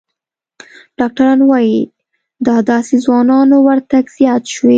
[0.99, 1.79] ډاکتران وايي،
[2.45, 4.69] د داسې ځوانانو ورتګ زیات شوی